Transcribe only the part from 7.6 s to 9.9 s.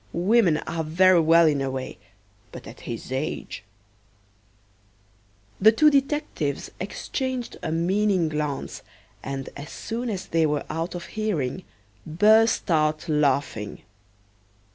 a meaning glance, and as